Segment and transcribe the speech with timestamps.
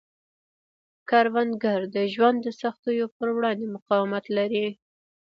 [1.09, 4.67] کروندګر د ژوند د سختیو پر وړاندې مقاومت لري